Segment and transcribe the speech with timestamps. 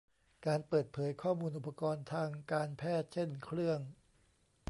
[0.45, 3.79] การเปิดเผยข้อมูลอุปกรณ์ทางการแพทย์เช่นเครื่อง